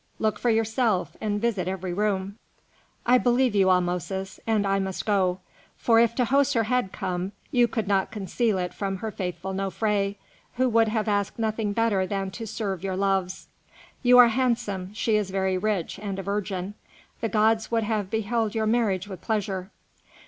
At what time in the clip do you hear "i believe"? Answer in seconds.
3.05-3.53